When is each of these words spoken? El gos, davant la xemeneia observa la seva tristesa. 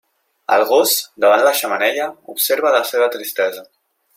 El 0.53 0.63
gos, 0.69 0.93
davant 1.25 1.45
la 1.47 1.53
xemeneia 1.59 2.09
observa 2.35 2.75
la 2.77 2.83
seva 2.93 3.11
tristesa. 3.17 3.67